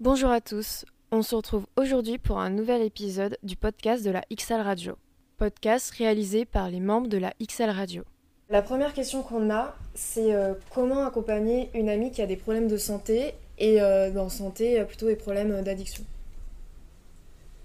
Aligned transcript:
Bonjour 0.00 0.30
à 0.30 0.40
tous, 0.40 0.84
on 1.10 1.22
se 1.22 1.34
retrouve 1.34 1.66
aujourd'hui 1.76 2.18
pour 2.18 2.38
un 2.38 2.50
nouvel 2.50 2.82
épisode 2.82 3.36
du 3.42 3.56
podcast 3.56 4.04
de 4.04 4.12
la 4.12 4.22
XL 4.32 4.60
Radio. 4.60 4.94
Podcast 5.38 5.90
réalisé 5.90 6.44
par 6.44 6.70
les 6.70 6.78
membres 6.78 7.08
de 7.08 7.18
la 7.18 7.34
XL 7.44 7.70
Radio. 7.70 8.04
La 8.48 8.62
première 8.62 8.94
question 8.94 9.22
qu'on 9.24 9.50
a, 9.50 9.74
c'est 9.94 10.32
euh, 10.32 10.54
comment 10.72 11.04
accompagner 11.04 11.68
une 11.74 11.88
amie 11.88 12.12
qui 12.12 12.22
a 12.22 12.26
des 12.26 12.36
problèmes 12.36 12.68
de 12.68 12.76
santé 12.76 13.34
et 13.58 13.82
euh, 13.82 14.12
dans 14.12 14.28
santé 14.28 14.78
euh, 14.78 14.84
plutôt 14.84 15.08
des 15.08 15.16
problèmes 15.16 15.62
d'addiction? 15.62 16.04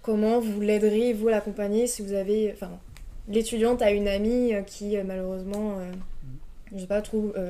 Comment 0.02 0.40
vous 0.40 0.60
l'aideriez, 0.60 1.14
vous 1.14 1.28
l'accompagner 1.28 1.86
si 1.86 2.02
vous 2.02 2.14
avez... 2.14 2.52
Enfin, 2.52 2.72
l'étudiante 3.28 3.84
a 3.84 3.92
une 3.92 4.08
amie 4.08 4.54
qui 4.66 4.98
malheureusement, 4.98 5.78
je 6.74 6.80
sais 6.80 6.88
pas, 6.88 7.04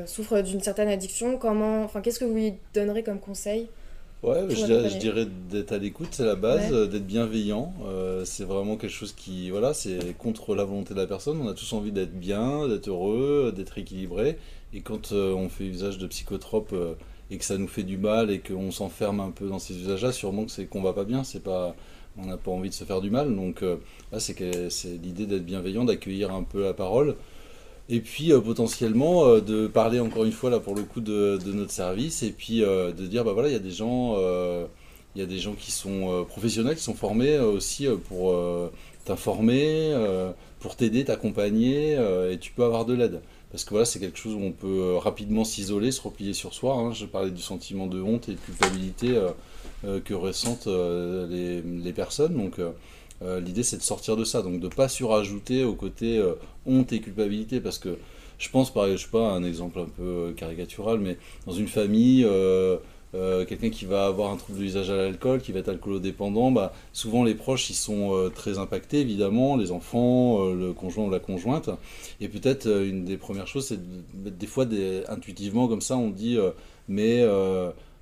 souffre 0.05 0.41
d'une 0.41 0.59
certaine 0.59 0.89
addiction? 0.89 1.37
Comment... 1.37 1.85
Enfin, 1.85 2.01
qu'est-ce 2.01 2.19
que 2.19 2.25
vous 2.25 2.35
lui 2.35 2.55
donnerez 2.73 3.01
comme 3.01 3.21
conseil? 3.21 3.69
Ouais, 4.23 4.45
je 4.49 4.55
dirais, 4.63 4.83
l'accompagner. 4.83 4.89
je 4.89 4.97
dirais 4.97 5.27
d'être 5.49 5.73
à 5.73 5.77
l'écoute, 5.77 6.07
c'est 6.11 6.23
la 6.25 6.35
base, 6.35 6.71
Ouais. 6.71 6.87
d'être 6.87 7.05
bienveillant. 7.05 7.73
euh, 7.85 8.23
c'est 8.23 8.45
vraiment 8.45 8.77
quelque 8.77 8.91
chose 8.91 9.11
qui, 9.11 9.49
voilà, 9.49 9.73
c'est 9.73 10.17
contre 10.17 10.55
la 10.55 10.63
volonté 10.63 10.93
de 10.93 10.99
la 10.99 11.07
personne. 11.07 11.41
On 11.41 11.47
a 11.49 11.53
tous 11.53 11.73
envie 11.73 11.91
d'être 11.91 12.17
bien, 12.17 12.67
d'être 12.69 12.87
heureux, 12.89 13.51
d'être 13.55 13.77
équilibré. 13.77 14.37
Et 14.73 14.79
quand 14.81 15.11
euh, 15.11 15.33
on 15.33 15.49
fait 15.49 15.65
usage 15.65 15.97
de 15.97 16.07
psychotropes 16.07 16.71
euh, 16.73 16.93
et 17.31 17.37
que 17.37 17.43
ça 17.45 17.57
nous 17.57 17.67
fait 17.67 17.83
du 17.83 17.97
mal 17.97 18.31
et 18.31 18.39
qu'on 18.39 18.71
s'enferme 18.71 19.19
un 19.19 19.31
peu 19.31 19.47
dans 19.49 19.59
ces 19.59 19.75
usages-là, 19.77 20.13
sûrement 20.13 20.45
que 20.45 20.51
c'est 20.51 20.65
qu'on 20.67 20.81
va 20.81 20.93
pas 20.93 21.03
bien. 21.03 21.25
C'est 21.25 21.43
pas, 21.43 21.75
on 22.17 22.25
n'a 22.25 22.37
pas 22.37 22.51
envie 22.51 22.69
de 22.69 22.73
se 22.73 22.85
faire 22.85 23.01
du 23.01 23.09
mal. 23.11 23.35
Donc 23.35 23.61
là, 24.11 24.19
c'est 24.19 24.35
que 24.35 24.69
c'est 24.69 24.97
l'idée 25.03 25.25
d'être 25.25 25.45
bienveillant, 25.45 25.83
d'accueillir 25.83 26.31
un 26.33 26.43
peu 26.43 26.63
la 26.63 26.73
parole. 26.73 27.15
Et 27.89 27.99
puis 27.99 28.31
euh, 28.31 28.39
potentiellement 28.39 29.25
euh, 29.25 29.41
de 29.41 29.67
parler 29.67 29.99
encore 29.99 30.23
une 30.23 30.31
fois 30.31 30.49
là 30.49 30.59
pour 30.59 30.75
le 30.75 30.83
coup 30.83 31.01
de, 31.01 31.37
notre 31.45 31.71
service 31.71 32.23
et 32.23 32.31
puis 32.31 32.63
euh, 32.63 32.91
de 32.93 33.05
dire 33.05 33.25
bah 33.25 33.33
voilà 33.33 33.49
il 33.49 33.53
y 33.53 33.57
a 33.57 33.59
des 33.59 33.71
gens 33.71 34.15
il 35.15 35.19
y 35.19 35.21
a 35.21 35.27
des 35.27 35.37
gens 35.37 35.53
qui 35.53 35.71
sont 35.71 36.25
professionnels 36.27 36.75
qui 36.75 36.83
sont 36.83 36.95
formés 36.95 37.37
aussi 37.37 37.87
pour 38.07 38.35
t'informer 39.05 39.93
pour 40.59 40.75
t'aider 40.75 41.05
t'accompagner 41.05 41.93
et 42.31 42.37
tu 42.39 42.51
peux 42.51 42.63
avoir 42.63 42.85
de 42.85 42.93
l'aide 42.95 43.21
parce 43.51 43.63
que 43.63 43.71
voilà 43.71 43.85
c'est 43.85 43.99
quelque 43.99 44.17
chose 44.17 44.33
où 44.33 44.41
on 44.41 44.51
peut 44.51 44.95
rapidement 44.95 45.43
s'isoler 45.43 45.91
se 45.91 46.01
replier 46.01 46.33
sur 46.33 46.55
soi 46.55 46.73
hein. 46.75 46.93
je 46.93 47.05
parlais 47.05 47.29
du 47.29 47.43
sentiment 47.43 47.85
de 47.85 48.01
honte 48.01 48.27
et 48.27 48.31
de 48.31 48.39
culpabilité 48.39 49.15
que 49.83 50.13
ressentent 50.15 50.67
les, 51.29 51.61
les 51.61 51.93
personnes 51.93 52.33
donc 52.33 52.59
euh, 53.21 53.39
l'idée 53.39 53.63
c'est 53.63 53.77
de 53.77 53.81
sortir 53.83 54.15
de 54.17 54.23
ça. 54.23 54.41
Donc 54.41 54.59
de 54.59 54.67
pas 54.67 54.87
surajouter 54.89 55.63
au 55.63 55.73
côté 55.75 56.17
euh, 56.17 56.33
honte 56.65 56.91
et 56.93 56.99
culpabilité. 56.99 57.59
Parce 57.61 57.77
que 57.79 57.97
je 58.39 58.49
pense 58.49 58.73
par 58.73 58.87
je 58.89 58.97
sais 58.97 59.07
pas 59.11 59.29
un 59.31 59.43
exemple 59.43 59.79
un 59.79 59.85
peu 59.85 60.03
euh, 60.03 60.33
caricatural 60.33 60.99
mais 60.99 61.17
dans 61.45 61.53
une 61.53 61.67
famille 61.67 62.25
quelqu'un 63.47 63.69
qui 63.69 63.85
va 63.85 64.07
avoir 64.07 64.31
un 64.31 64.37
trouble 64.37 64.57
de 64.57 64.63
l'usage 64.63 64.89
à 64.89 64.95
l'alcool 64.95 65.39
qui 65.39 65.51
va 65.51 65.59
être 65.59 65.69
alcoolodépendant 65.69 66.51
bah 66.51 66.73
souvent 66.93 67.23
les 67.23 67.35
proches 67.35 67.69
ils 67.69 67.75
sont 67.75 68.31
très 68.33 68.57
impactés 68.57 69.01
évidemment 69.01 69.55
les 69.55 69.71
enfants 69.71 70.49
le 70.49 70.73
conjoint 70.73 71.05
ou 71.05 71.11
la 71.11 71.19
conjointe. 71.19 71.69
Et 72.21 72.27
peut-être 72.27 72.67
une 72.67 73.05
des 73.05 73.17
premières 73.17 73.45
choses 73.47 73.67
c'est 73.67 73.77
de- 73.79 74.29
des 74.31 74.47
fois 74.47 74.65
intuitivement 75.09 75.67
comme 75.67 75.81
ça 75.81 75.95
on 75.95 76.09
dit 76.09 76.39
mais 76.87 77.23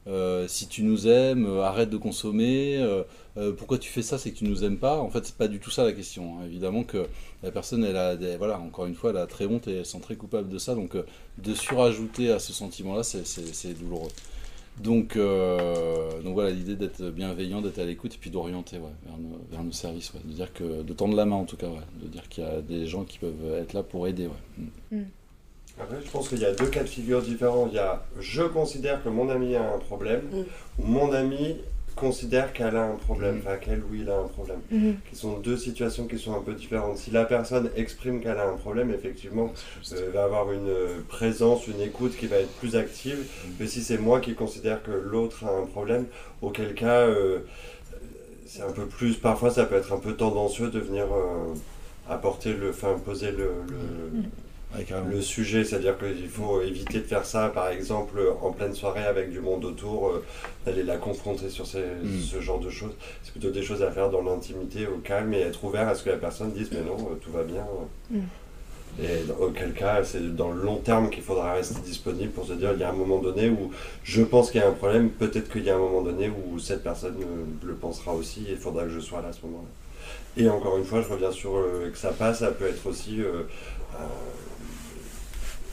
euh, 0.08 0.48
si 0.48 0.68
tu 0.68 0.84
nous 0.84 1.08
aimes, 1.08 1.46
euh, 1.46 1.62
arrête 1.62 1.90
de 1.90 1.98
consommer. 1.98 2.78
euh, 2.78 3.04
pourquoi 3.54 3.78
tu 3.78 3.90
fais 3.90 4.02
ça 4.02 4.18
C'est 4.18 4.32
que 4.32 4.38
tu 4.38 4.46
nous 4.46 4.64
aimes 4.64 4.78
pas? 4.78 4.98
En 5.00 5.10
fait, 5.10 5.26
c'est 5.26 5.36
pas 5.36 5.48
du 5.48 5.60
tout 5.60 5.70
ça 5.70 5.84
la 5.84 5.94
question. 5.94 6.40
hein. 6.40 6.46
Évidemment 6.46 6.84
que 6.84 7.06
la 7.44 7.52
personne, 7.52 7.84
elle 7.84 7.96
a, 7.98 8.16
voilà, 8.38 8.60
encore 8.60 8.86
une 8.88 8.96
fois, 8.96 9.12
elle 9.12 9.18
a 9.18 9.28
très 9.28 9.46
honte 9.46 9.68
et 9.68 9.78
elle 9.78 9.86
se 9.86 9.94
sent 9.94 10.02
très 10.02 10.16
coupable 10.16 10.50
de 10.50 10.58
ça. 10.58 10.76
Donc, 10.76 10.96
de 11.38 11.54
surajouter 11.54 12.32
à 12.32 12.40
ce 12.40 12.52
sentiment-là, 12.54 13.04
c'est- 13.04 13.74
douloureux. 13.80 14.10
Donc, 14.82 15.18
donc 15.18 16.34
voilà, 16.34 16.50
l'idée 16.50 16.76
d'être 16.76 17.04
bienveillant, 17.12 17.62
d'être 17.62 17.80
à 17.80 17.86
l'écoute 17.86 18.16
et 18.16 18.18
puis 18.18 18.30
d'orienter 18.32 18.78
vers, 18.80 19.64
nos, 19.64 19.72
services, 19.72 20.12
de 20.26 20.32
dire 20.34 20.52
que 20.54 20.82
de 20.82 20.94
tendre 20.94 21.16
la 21.16 21.26
main 21.26 21.36
en 21.36 21.46
tout 21.46 21.58
cas, 21.58 21.68
de 22.02 22.08
dire 22.08 22.28
qu'il 22.30 22.44
y 22.44 22.48
a 22.48 22.62
des 22.62 22.88
gens 22.88 23.04
qui 23.04 23.20
peuvent 23.20 23.54
être 23.62 23.74
là 23.74 23.84
pour 23.84 24.08
aider. 24.08 24.28
Ouais. 24.28 24.66
Mm. 24.92 25.04
Après, 25.80 25.98
je 26.06 26.10
pense 26.12 26.30
qu'il 26.30 26.40
y 26.40 26.46
a 26.46 26.52
deux 26.54 26.68
cas 26.68 26.84
de 26.84 26.90
figure 26.90 27.22
différents. 27.22 27.68
Il 27.68 27.76
y 27.76 27.80
a 27.80 28.04
je 28.20 28.44
considère 28.44 29.04
que 29.04 29.10
mon 29.10 29.30
ami 29.30 29.56
a 29.56 29.74
un 29.74 29.80
problème, 29.80 30.22
ou 30.80 30.84
mon 30.86 31.12
ami 31.12 31.58
considère 31.96 32.54
qu'elle 32.54 32.76
a 32.78 32.86
un 32.86 32.96
problème, 32.96 33.36
Mm. 33.36 33.40
enfin 33.40 33.58
qu'elle 33.58 33.80
ou 33.84 33.94
il 33.96 34.10
a 34.10 34.18
un 34.18 34.28
problème. 34.28 34.60
Mhm. 34.72 34.96
Qui 35.10 35.16
sont 35.16 35.38
deux 35.40 35.58
situations 35.58 36.08
qui 36.08 36.18
sont 36.18 36.34
un 36.36 36.40
peu 36.42 36.54
différentes. 36.54 36.98
Si 36.98 37.12
la 37.12 37.26
personne 37.26 37.70
exprime 37.76 38.22
qu'elle 38.22 38.38
a 38.38 38.48
un 38.48 38.56
problème, 38.56 38.92
effectivement, 38.92 39.52
euh, 39.94 40.10
va 40.14 40.24
avoir 40.24 40.52
une 40.52 40.70
euh, 40.70 40.88
présence, 41.10 41.68
une 41.68 41.82
écoute 41.82 42.16
qui 42.16 42.28
va 42.28 42.38
être 42.38 42.52
plus 42.60 42.76
active. 42.78 43.20
Mais 43.60 43.68
si 43.68 43.84
c'est 43.84 43.98
moi 43.98 44.20
qui 44.22 44.36
considère 44.36 44.82
que 44.84 44.92
l'autre 44.92 45.44
a 45.46 45.52
un 45.52 45.66
problème, 45.66 46.06
auquel 46.42 46.74
cas, 46.76 47.02
euh, 47.02 47.40
c'est 48.46 48.62
un 48.62 48.72
peu 48.72 48.86
plus. 48.86 49.16
Parfois, 49.18 49.50
ça 49.52 49.66
peut 49.66 49.76
être 49.76 49.92
un 49.94 50.00
peu 50.00 50.14
tendancieux 50.16 50.70
de 50.70 50.80
venir 50.80 51.06
euh, 51.06 51.54
apporter 52.10 52.54
le, 52.54 52.70
enfin, 52.70 52.96
poser 53.04 53.32
le- 53.32 53.52
le, 53.68 54.22
Ouais, 54.74 54.86
le 55.10 55.22
sujet, 55.22 55.66
c'est-à-dire 55.66 55.98
qu'il 55.98 56.30
faut 56.30 56.62
éviter 56.62 57.00
de 57.00 57.04
faire 57.04 57.26
ça, 57.26 57.50
par 57.50 57.68
exemple, 57.70 58.22
en 58.42 58.52
pleine 58.52 58.74
soirée 58.74 59.04
avec 59.04 59.30
du 59.30 59.42
monde 59.42 59.66
autour, 59.66 60.08
euh, 60.10 60.24
d'aller 60.66 60.84
la 60.84 60.96
confronter 60.98 61.50
sur 61.50 61.66
ces- 61.68 61.80
Mm. 61.80 62.22
ce 62.22 62.40
genre 62.40 62.60
de 62.60 62.70
choses. 62.70 62.94
C'est 63.22 63.32
plutôt 63.32 63.50
des 63.52 63.64
choses 63.64 63.84
à 63.84 63.92
faire 63.92 64.10
dans 64.10 64.22
l'intimité, 64.22 64.88
au 64.88 65.00
calme, 65.00 65.34
et 65.34 65.40
être 65.42 65.62
ouvert 65.66 65.90
à 65.90 65.96
ce 65.96 66.04
que 66.04 66.10
la 66.10 66.16
personne 66.18 66.52
dise, 66.52 66.70
mais 66.72 66.82
non, 66.82 66.96
euh, 66.96 67.16
tout 67.22 67.32
va 67.32 67.44
bien. 67.44 67.66
Mm. 68.12 68.20
Et 69.02 69.24
dans- 69.28 69.46
auquel 69.46 69.74
cas, 69.74 70.04
c'est 70.06 70.36
dans 70.36 70.52
le 70.52 70.62
long 70.62 70.78
terme 70.78 71.10
qu'il 71.10 71.24
faudra 71.24 71.54
rester 71.54 71.80
disponible 71.82 72.32
pour 72.32 72.46
se 72.46 72.54
dire, 72.54 72.72
il 72.74 72.80
y 72.80 72.84
a 72.84 72.90
un 72.90 72.94
moment 72.94 73.20
donné 73.20 73.50
où 73.50 73.72
je 74.04 74.22
pense 74.22 74.52
qu'il 74.52 74.62
y 74.62 74.64
a 74.64 74.68
un 74.70 74.74
problème, 74.74 75.10
peut-être 75.10 75.50
qu'il 75.52 75.64
y 75.66 75.70
a 75.70 75.76
un 75.76 75.80
moment 75.80 76.02
donné 76.02 76.30
où 76.30 76.60
cette 76.60 76.84
personne 76.84 77.16
euh, 77.22 77.68
le 77.68 77.74
pensera 77.74 78.14
aussi, 78.14 78.46
et 78.48 78.52
il 78.52 78.58
faudra 78.58 78.84
que 78.84 78.90
je 78.90 79.00
sois 79.02 79.22
là 79.22 79.30
à 79.30 79.34
ce 79.34 79.46
moment-là. 79.48 79.68
Et 80.38 80.48
encore 80.50 80.78
une 80.78 80.86
fois, 80.86 81.02
je 81.02 81.10
reviens 81.10 81.32
sur 81.32 81.58
euh, 81.58 81.90
que 81.92 81.98
ça 81.98 82.12
passe, 82.12 82.40
ça 82.40 82.52
peut 82.52 82.68
être 82.68 82.86
aussi... 82.88 83.22
euh, 83.22 83.44
euh, 83.96 83.98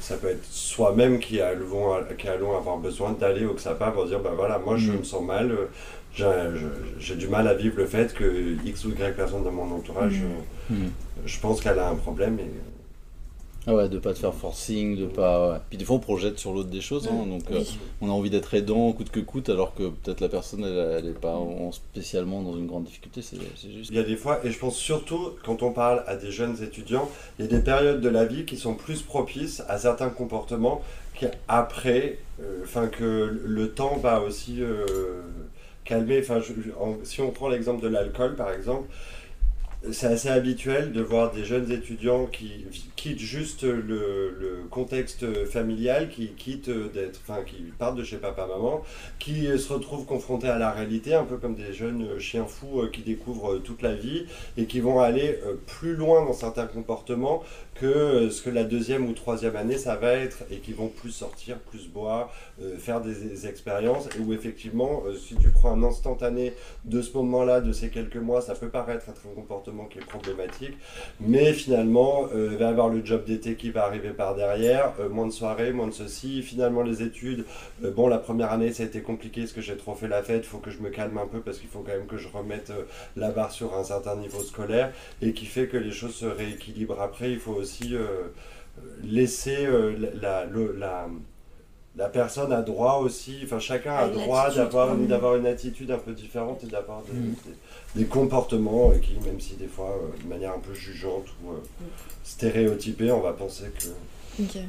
ça 0.09 0.17
peut 0.17 0.29
être 0.29 0.45
soi-même 0.51 1.19
qui 1.19 1.39
allons, 1.41 1.97
qui 2.17 2.29
allons 2.29 2.57
avoir 2.57 2.79
besoin 2.79 3.13
d'aller 3.13 3.45
au 3.45 3.53
XAPA 3.53 3.91
pour 3.91 4.07
dire, 4.07 4.21
bah 4.21 4.33
voilà, 4.35 4.59
moi 4.59 4.77
je 4.79 4.91
Mhm. 4.93 4.99
me 5.01 5.03
sens 5.05 5.23
mal, 5.23 5.51
euh, 5.51 5.67
j'ai 6.15 6.25
je- 6.99 7.15
du 7.15 7.29
mal 7.29 7.47
à 7.47 7.53
vivre 7.55 7.77
le 7.77 7.85
fait 7.87 8.15
que 8.15 8.57
X 8.65 8.87
ou 8.87 8.91
Y 8.91 9.15
personne 9.15 9.45
dans 9.45 9.53
mon 9.53 9.71
entourage, 9.77 10.21
Mhm. 10.21 10.25
euh, 10.73 10.75
Mm. 10.75 10.91
je 11.27 11.41
pense 11.41 11.61
qu'elle 11.61 11.79
a 11.79 11.89
un 11.91 11.95
problème. 11.97 12.39
Et, 12.39 12.51
Ah 13.71 13.75
ouais, 13.75 13.89
de 13.91 13.99
pas 13.99 14.15
te 14.15 14.19
faire 14.19 14.33
forcing, 14.34 14.97
de 14.97 15.05
pas. 15.06 15.51
ouais. 15.53 15.59
Puis 15.69 15.77
des 15.77 15.84
fois 15.84 15.97
on 15.97 15.99
projette 16.01 16.39
sur 16.39 16.55
l'autre 16.55 16.71
des 16.71 16.81
choses, 16.81 17.06
hein, 17.06 17.27
donc 17.27 17.43
euh, 17.51 17.61
on 18.01 18.09
a 18.09 18.12
envie 18.12 18.31
d'être 18.31 18.55
aidant 18.55 18.91
coûte 18.93 19.11
que 19.11 19.21
coûte, 19.21 19.51
alors 19.51 19.75
que 19.75 19.91
peut-être 19.91 20.21
la 20.23 20.29
personne 20.31 20.65
elle, 20.65 20.97
elle 20.99 21.06
est 21.11 21.21
pas 21.21 21.34
en- 21.34 21.71
spécialement 21.71 22.43
dans 22.43 22.56
une 22.56 22.67
grande 22.67 22.84
difficulté, 22.84 23.21
c'est 23.21 23.37
juste. 23.71 23.91
Il 23.91 23.97
y 23.97 23.99
a 24.01 24.05
des 24.05 24.17
fois, 24.17 24.41
et 24.45 24.51
je 24.51 24.59
pense 24.59 24.77
surtout 24.77 25.33
quand 25.45 25.62
on 25.62 25.71
parle 25.73 26.03
à 26.06 26.17
des 26.17 26.31
jeunes 26.31 26.56
étudiants, 26.62 27.09
il 27.39 27.45
y 27.45 27.49
a 27.49 27.51
des 27.51 27.62
périodes 27.62 28.01
de 28.01 28.09
la 28.09 28.25
vie 28.25 28.47
qui 28.47 28.56
sont 28.56 28.75
plus 28.75 29.03
propices 29.03 29.62
à 29.69 29.77
certains 29.79 30.09
comportements 30.09 30.81
qu'après, 31.15 32.19
euh, 32.41 32.61
enfin 32.65 32.87
que 32.87 33.39
le 33.45 33.71
temps 33.71 33.97
va 33.99 34.23
aussi 34.23 34.62
euh, 34.62 34.87
calmer. 35.85 36.21
Enfin, 36.21 36.41
si 37.05 37.21
on 37.21 37.31
prend 37.33 37.49
l'exemple 37.49 37.83
de 37.83 37.89
l'alcool 37.89 38.35
par 38.37 38.50
exemple, 38.50 38.89
c'est 39.93 40.09
assez 40.09 40.28
habituel 40.28 40.93
de 40.93 41.00
voir 41.00 41.33
des 41.33 41.44
jeunes 41.44 41.71
étudiants 41.71 42.27
qui 42.27 42.66
quittent 42.97 43.21
juste 43.21 43.62
le, 43.62 44.65
contexte 44.71 45.47
familial, 45.47 46.11
qui 46.11 46.28
quittent 46.28 46.71
d'être, 46.71 47.21
enfin, 47.27 47.43
qui 47.44 47.72
partent 47.78 47.97
de 47.97 48.05
chez 48.05 48.17
papa-maman, 48.17 48.83
qui 49.19 49.47
se 49.59 49.72
retrouvent 49.72 50.05
confrontés 50.05 50.49
à 50.49 50.59
la 50.59 50.71
réalité, 50.71 51.15
un 51.15 51.25
peu 51.25 51.37
comme 51.37 51.55
des 51.55 51.72
jeunes 51.72 52.19
chiens 52.19 52.47
fous 52.47 52.81
euh, 52.81 52.91
qui 52.91 53.03
découvrent 53.03 53.55
euh, 53.55 53.59
toute 53.59 53.83
la 53.83 53.94
vie 53.94 54.27
et 54.56 54.67
qui 54.67 54.81
vont 54.81 55.00
aller 55.00 55.38
euh, 55.47 55.55
plus 55.67 55.94
loin 55.94 56.25
dans 56.25 56.33
certains 56.33 56.67
comportements 56.67 57.43
que 57.75 58.28
ce 58.31 58.43
que 58.43 58.50
la 58.50 58.65
deuxième 58.65 59.06
ou 59.09 59.12
troisième 59.12 59.55
année 59.55 59.78
ça 59.78 59.94
va 59.94 60.12
être 60.12 60.38
et 60.50 60.56
qui 60.56 60.72
vont 60.72 60.88
plus 60.88 61.12
sortir, 61.12 61.59
plus 61.59 61.87
boire, 61.87 62.33
faire 62.78 63.00
des, 63.00 63.47
expériences 63.47 64.09
et 64.17 64.21
où 64.21 64.33
effectivement, 64.33 65.05
si 65.17 65.37
tu 65.37 65.50
prends 65.50 65.73
un 65.75 65.85
instantané 65.85 66.55
de 66.85 67.00
ce 67.00 67.17
moment-là, 67.19 67.61
de 67.61 67.73
ces 67.73 67.91
quelques 67.91 68.17
mois, 68.17 68.41
ça 68.41 68.56
peut 68.56 68.69
paraître 68.69 69.08
être 69.08 69.20
un 69.31 69.35
comportement 69.35 69.68
qui 69.91 69.99
est 69.99 70.05
problématique, 70.05 70.76
mais 71.20 71.53
finalement, 71.53 72.26
euh, 72.35 72.50
il 72.53 72.59
va 72.59 72.67
y 72.67 72.69
avoir 72.69 72.88
le 72.88 73.05
job 73.05 73.25
d'été 73.25 73.55
qui 73.55 73.70
va 73.70 73.85
arriver 73.85 74.11
par 74.11 74.35
derrière, 74.35 74.94
euh, 75.00 75.09
moins 75.09 75.26
de 75.26 75.32
soirées, 75.32 75.73
moins 75.73 75.87
de 75.87 75.93
ceci, 75.93 76.43
finalement 76.43 76.82
les 76.82 77.03
études, 77.03 77.44
euh, 77.85 77.91
bon, 77.91 78.09
la 78.09 78.19
première 78.19 78.53
année 78.53 78.73
ça 78.73 78.82
a 78.82 78.87
été 78.87 79.00
compliqué 79.00 79.43
parce 79.43 79.53
que 79.53 79.61
j'ai 79.61 79.76
trop 79.76 79.94
fait 79.94 80.09
la 80.09 80.23
fête, 80.23 80.44
il 80.44 80.49
faut 80.49 80.59
que 80.59 80.70
je 80.70 80.81
me 80.81 80.91
calme 80.91 81.19
un 81.19 81.26
peu 81.26 81.41
parce 81.41 81.59
qu'il 81.59 81.69
faut 81.69 81.81
quand 81.81 81.93
même 81.93 82.06
que 82.06 82.17
je 82.17 82.29
remette 82.29 82.70
euh, 82.70 82.85
la 83.17 83.31
barre 83.31 83.53
sur 83.53 83.76
un 83.76 83.85
certain 83.85 84.17
niveau 84.17 84.41
scolaire 84.41 84.93
et 85.23 85.32
qui 85.32 85.47
fait 85.47 85.67
que 85.67 85.76
les 85.76 85.93
choses 85.93 86.15
se 86.15 86.26
rééquilibrent 86.26 87.00
après, 87.00 87.31
il 87.31 87.38
faut 87.38 87.53
aussi 87.55 87.94
euh, 87.94 88.29
laisser 89.03 89.67
euh, 89.67 89.94
la, 90.20 90.47
la, 90.47 91.09
la 91.96 92.08
personne 92.08 92.52
a 92.52 92.62
droit 92.62 93.00
aussi, 93.02 93.38
enfin 93.44 93.58
chacun 93.58 93.93
a 93.93 93.99
À 94.00 94.06
une 94.06 94.12
droit 94.12 94.40
attitude, 94.43 94.62
d'avoir 94.62 94.94
une, 94.94 95.06
d'avoir 95.08 95.37
une 95.37 95.46
attitude 95.46 95.90
un 95.90 95.99
peu 95.99 96.12
différente 96.12 96.62
et 96.64 96.67
d'avoir 96.69 97.02
des, 97.02 97.12
Mhm. 97.19 97.35
des- 97.46 98.00
des 98.02 98.05
comportements 98.06 98.90
euh, 98.90 98.99
qui, 98.99 99.14
même 99.26 99.40
si 99.40 99.55
des 99.55 99.67
fois, 99.67 99.90
euh, 99.90 100.23
de 100.23 100.29
manière 100.29 100.52
un 100.52 100.58
peu 100.61 100.75
jugeante 100.75 101.25
ou 101.43 101.52
euh, 101.52 101.56
stéréotypée, 102.25 103.11
on 103.11 103.20
va 103.20 103.32
penser 103.32 103.64
que... 103.79 104.43
Ok. 104.43 104.62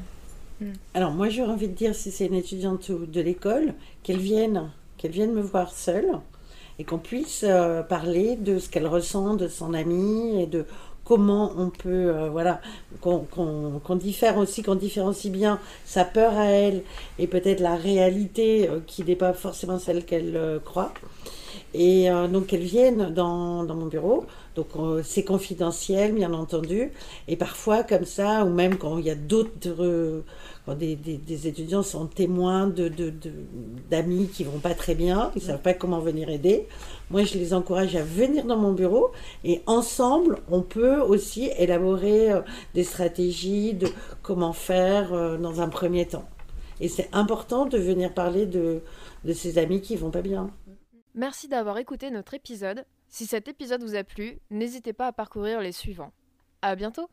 Alors 0.93 1.11
moi 1.11 1.29
j'aurais 1.29 1.53
envie 1.53 1.67
de 1.69 1.73
dire 1.73 1.95
si 1.95 2.11
c'est 2.11 2.25
une 2.25 2.33
étudiante 2.35 2.89
ou 2.89 3.05
de 3.05 3.21
l'école, 3.21 3.73
qu'elle 4.03 4.17
vienne, 4.19 4.71
qu'elle 4.97 5.11
vienne 5.11 5.33
me 5.33 5.41
voir 5.41 5.71
seule 5.73 6.19
et 6.79 6.83
qu'on 6.83 6.97
puisse 6.97 7.45
euh, 7.47 7.81
parler 7.81 8.35
de 8.35 8.59
ce 8.59 8.69
qu'elle 8.69 8.87
ressent 8.87 9.35
de 9.35 9.47
son 9.47 9.73
ami 9.73 10.41
et 10.41 10.47
de 10.47 10.65
comment 11.09 11.53
on 11.57 11.71
peut, 11.71 12.13
euh, 12.13 12.29
voilà, 12.29 12.61
qu'on 13.01 13.95
diffère 13.95 14.37
aussi, 14.37 14.61
qu'on 14.61 14.75
différencie 14.75 15.33
bien 15.33 15.59
sa 15.83 16.05
peur 16.05 16.37
à 16.37 16.45
elle 16.45 16.83
et 17.17 17.25
peut-être 17.25 17.61
la 17.61 17.75
réalité 17.75 18.69
euh, 18.69 18.79
qui 18.85 19.03
n'est 19.03 19.15
pas 19.15 19.33
forcément 19.33 19.79
celle 19.79 20.05
qu'elle 20.05 20.37
euh, 20.37 20.59
croit. 20.59 20.93
Et 21.73 22.09
donc 22.31 22.47
qu'elle 22.47 22.63
vienne 22.63 23.13
dans, 23.13 23.63
mon 23.63 23.85
bureau. 23.85 24.25
Donc 24.55 24.67
c'est 25.03 25.23
confidentiel, 25.23 26.13
bien 26.13 26.33
entendu. 26.33 26.91
Et 27.27 27.35
parfois, 27.35 27.83
comme 27.83 28.05
ça, 28.05 28.43
ou 28.43 28.49
même 28.49 28.77
quand 28.77 28.97
il 28.97 29.05
y 29.05 29.11
a 29.11 29.15
d'autres 29.15 30.23
des, 30.75 31.47
étudiants 31.47 31.83
sont 31.83 32.05
témoins 32.05 32.67
de, 32.67 32.91
d'amis 33.89 34.27
qui 34.27 34.43
vont 34.43 34.59
pas 34.59 34.73
très 34.73 34.95
bien, 34.95 35.31
ils 35.35 35.41
savent 35.41 35.61
pas 35.61 35.73
comment 35.73 35.99
venir 35.99 36.29
aider. 36.29 36.67
Moi, 37.09 37.23
je 37.23 37.37
les 37.37 37.53
encourage 37.53 37.95
à 37.95 38.03
venir 38.03 38.45
dans 38.45 38.57
mon 38.57 38.73
bureau 38.73 39.11
et 39.43 39.61
ensemble, 39.65 40.39
on 40.49 40.61
peut 40.61 40.99
aussi 40.99 41.49
élaborer 41.57 42.31
euh, 42.31 42.41
des 42.75 42.83
stratégies 42.83 43.73
de 43.73 43.87
comment 44.21 44.53
faire 44.53 45.13
euh, 45.13 45.37
dans 45.37 45.61
un 45.61 45.69
premier 45.69 46.05
temps. 46.05 46.27
Et 46.81 46.87
c'est 46.87 47.09
important 47.11 47.65
de 47.65 47.77
venir 47.77 48.13
parler 48.13 48.45
de, 48.45 48.81
de 49.25 49.33
ses 49.33 49.57
amis 49.57 49.81
qui 49.81 49.95
vont 49.95 50.11
pas 50.11 50.21
bien. 50.21 50.49
Merci 51.15 51.47
d'avoir 51.47 51.77
écouté 51.77 52.11
notre 52.11 52.33
épisode. 52.33 52.85
Si 53.07 53.25
cet 53.25 53.47
épisode 53.47 53.83
vous 53.83 53.95
a 53.95 54.03
plu, 54.03 54.39
n'hésitez 54.51 54.93
pas 54.93 55.07
à 55.07 55.13
parcourir 55.13 55.59
les 55.61 55.71
suivants. 55.71 56.13
À 56.61 56.75
bientôt! 56.75 57.09